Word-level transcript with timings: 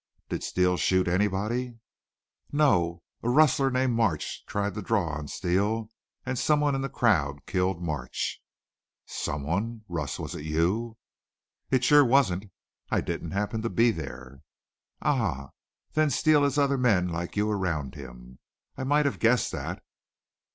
"Did 0.29 0.43
Steele 0.43 0.77
shoot 0.77 1.07
anybody?" 1.07 1.77
"No. 2.51 3.03
A 3.21 3.29
rustler 3.29 3.69
named 3.69 3.93
March 3.93 4.43
tried 4.47 4.73
to 4.73 4.81
draw 4.81 5.09
on 5.09 5.27
Steele, 5.27 5.91
and 6.25 6.39
someone 6.39 6.73
in 6.73 6.81
the 6.81 6.89
crowd 6.89 7.45
killed 7.45 7.83
March." 7.83 8.41
"Someone? 9.05 9.83
Russ, 9.87 10.17
was 10.17 10.33
it 10.33 10.43
you?" 10.43 10.97
"It 11.69 11.83
sure 11.83 12.03
wasn't. 12.03 12.45
I 12.89 12.99
didn't 13.01 13.29
happen 13.37 13.61
to 13.61 13.69
be 13.69 13.91
there." 13.91 14.41
"Ah! 15.03 15.49
Then 15.93 16.09
Steele 16.09 16.45
has 16.45 16.57
other 16.57 16.79
men 16.79 17.07
like 17.07 17.37
you 17.37 17.51
around 17.51 17.93
him. 17.93 18.39
I 18.75 18.83
might 18.83 19.05
have 19.05 19.19
guessed 19.19 19.51
that." 19.51 19.83